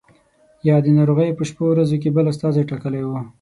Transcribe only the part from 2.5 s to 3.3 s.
ټاکلی وو.